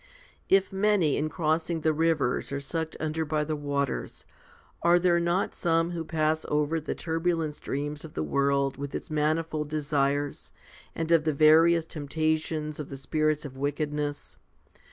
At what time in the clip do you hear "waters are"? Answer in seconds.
3.55-4.97